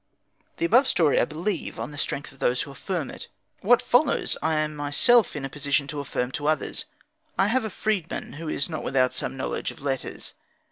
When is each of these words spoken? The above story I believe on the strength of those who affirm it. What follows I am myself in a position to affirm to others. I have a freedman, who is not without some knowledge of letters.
The 0.57 0.65
above 0.65 0.87
story 0.87 1.19
I 1.21 1.25
believe 1.25 1.79
on 1.79 1.91
the 1.91 1.97
strength 1.99 2.31
of 2.31 2.39
those 2.39 2.63
who 2.63 2.71
affirm 2.71 3.11
it. 3.11 3.27
What 3.59 3.83
follows 3.83 4.35
I 4.41 4.55
am 4.55 4.75
myself 4.75 5.35
in 5.35 5.45
a 5.45 5.47
position 5.47 5.85
to 5.89 5.99
affirm 5.99 6.31
to 6.31 6.47
others. 6.47 6.85
I 7.37 7.45
have 7.49 7.65
a 7.65 7.69
freedman, 7.69 8.33
who 8.33 8.49
is 8.49 8.67
not 8.67 8.81
without 8.81 9.13
some 9.13 9.37
knowledge 9.37 9.69
of 9.69 9.79
letters. 9.79 10.33